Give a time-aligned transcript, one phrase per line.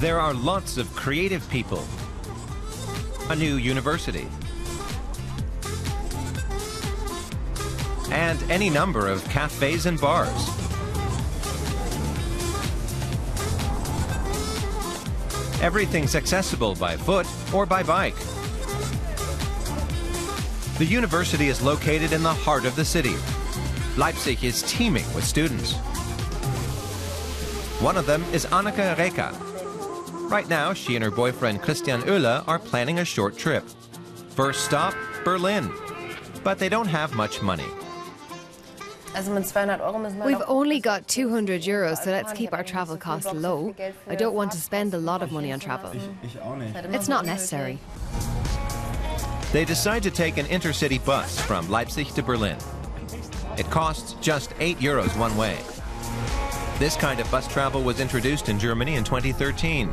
[0.00, 1.82] There are lots of creative people.
[3.30, 4.28] A new university.
[8.10, 10.50] And any number of cafes and bars.
[15.62, 18.18] Everything's accessible by foot or by bike.
[20.76, 23.14] The university is located in the heart of the city.
[23.96, 25.72] Leipzig is teeming with students.
[27.80, 29.45] One of them is Annika Reka.
[30.28, 33.64] Right now, she and her boyfriend Christian Oehler are planning a short trip.
[34.30, 34.92] First stop,
[35.24, 35.70] Berlin.
[36.42, 37.64] But they don't have much money.
[40.24, 43.74] We've only got 200 euros, so let's keep our travel costs low.
[44.08, 45.92] I don't want to spend a lot of money on travel.
[46.22, 47.78] It's not necessary.
[49.52, 52.58] They decide to take an intercity bus from Leipzig to Berlin.
[53.56, 55.56] It costs just 8 euros one way.
[56.78, 59.90] This kind of bus travel was introduced in Germany in 2013.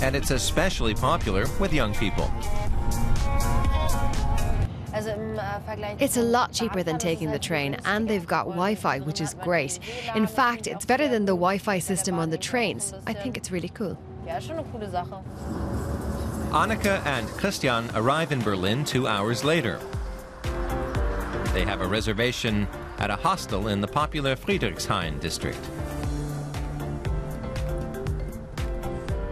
[0.00, 2.32] And it's especially popular with young people.
[6.00, 9.34] It's a lot cheaper than taking the train, and they've got Wi Fi, which is
[9.34, 9.78] great.
[10.14, 12.94] In fact, it's better than the Wi Fi system on the trains.
[13.06, 13.98] I think it's really cool.
[16.54, 19.78] Annika and Christian arrive in Berlin two hours later.
[21.54, 22.66] They have a reservation
[22.98, 25.60] at a hostel in the popular Friedrichshain district.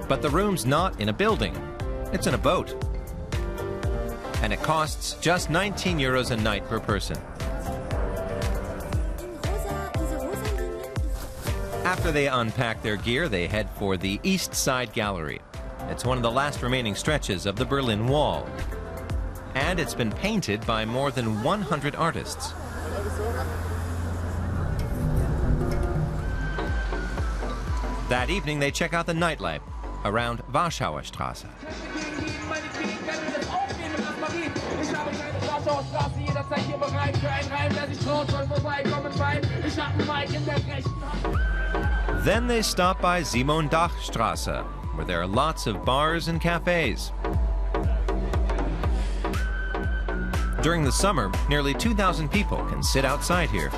[0.09, 1.53] But the room's not in a building,
[2.13, 2.77] it's in a boat.
[4.41, 7.19] And it costs just 19 euros a night per person.
[11.85, 15.41] After they unpack their gear, they head for the East Side Gallery.
[15.89, 18.49] It's one of the last remaining stretches of the Berlin Wall.
[19.55, 22.53] And it's been painted by more than 100 artists.
[28.09, 29.61] That evening, they check out the nightlife
[30.05, 31.49] around Warschauer Straße.
[42.25, 47.13] Then they stop by Simon-Dach-Straße, where there are lots of bars and cafes.
[50.63, 53.73] During the summer, nearly 2,000 people can sit outside here.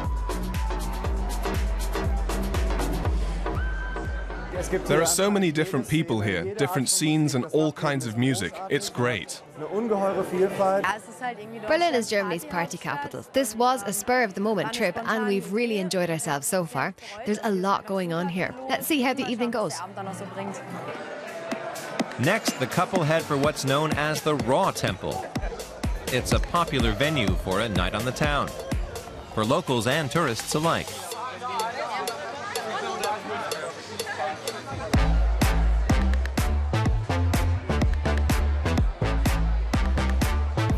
[4.87, 8.55] There are so many different people here, different scenes and all kinds of music.
[8.69, 9.43] It's great.
[11.67, 13.25] Berlin is Germany's party capital.
[13.33, 16.95] This was a spur of the moment trip, and we've really enjoyed ourselves so far.
[17.25, 18.55] There's a lot going on here.
[18.69, 19.75] Let's see how the evening goes.
[22.19, 25.27] Next, the couple head for what's known as the Raw Temple.
[26.15, 28.49] It's a popular venue for a night on the town,
[29.35, 30.87] for locals and tourists alike.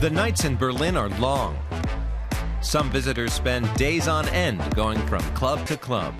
[0.00, 1.58] The nights in Berlin are long.
[2.62, 6.14] Some visitors spend days on end going from club to club.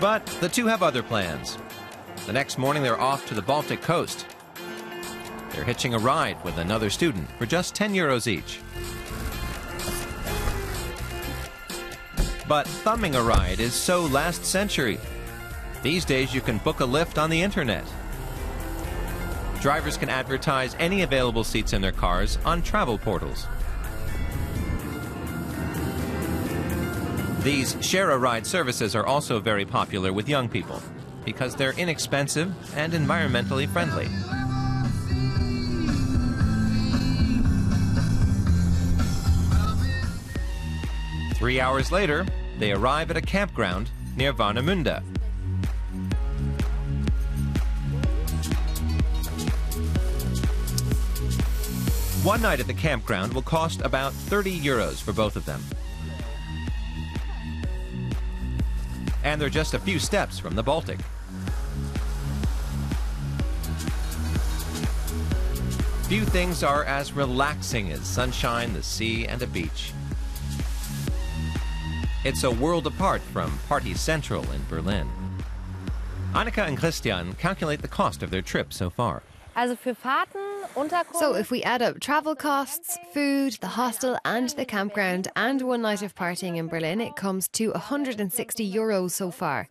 [0.00, 1.56] But the two have other plans.
[2.26, 4.26] The next morning, they're off to the Baltic coast.
[5.64, 8.60] Hitching a ride with another student for just 10 euros each.
[12.48, 14.98] But thumbing a ride is so last century.
[15.82, 17.84] These days, you can book a lift on the internet.
[19.60, 23.46] Drivers can advertise any available seats in their cars on travel portals.
[27.42, 30.82] These share a ride services are also very popular with young people
[31.24, 34.08] because they're inexpensive and environmentally friendly.
[41.48, 42.26] Three hours later,
[42.58, 43.88] they arrive at a campground
[44.18, 45.02] near Warnemünde.
[52.22, 55.64] One night at the campground will cost about 30 euros for both of them.
[59.24, 60.98] And they're just a few steps from the Baltic.
[66.08, 69.94] Few things are as relaxing as sunshine, the sea, and a beach.
[72.24, 75.08] It's a world apart from Party Central in Berlin.
[76.32, 79.22] Annika and Christian calculate the cost of their trip so far.
[81.14, 85.82] So, if we add up travel costs, food, the hostel, and the campground, and one
[85.82, 89.68] night of partying in Berlin, it comes to 160 euros so far.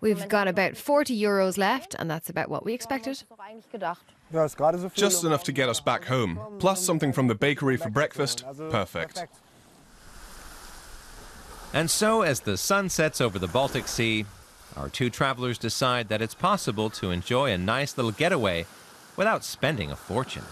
[0.00, 3.22] We've got about 40 euros left, and that's about what we expected.
[4.94, 8.44] Just enough to get us back home, plus something from the bakery for breakfast.
[8.70, 9.26] Perfect.
[11.74, 14.26] And so, as the sun sets over the Baltic Sea,
[14.76, 18.66] our two travelers decide that it's possible to enjoy a nice little getaway
[19.16, 20.44] without spending a fortune.